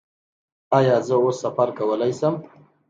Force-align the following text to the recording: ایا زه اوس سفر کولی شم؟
ایا 0.77 0.95
زه 1.07 1.15
اوس 1.21 1.35
سفر 1.43 1.69
کولی 1.77 2.11
شم؟ 2.19 2.35